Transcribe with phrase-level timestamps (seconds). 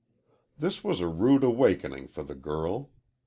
[0.57, 2.89] This was a rude awakening for the girl.